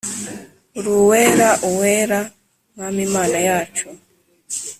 [0.77, 2.19] Uri Uwera Uwera
[2.73, 3.85] ,Mwami Mana yacu,